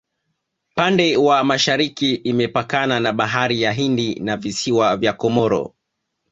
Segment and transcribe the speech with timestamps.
[0.75, 5.75] pande wa mashariki imepakana na bahari ya hindi na visiwa vya komoro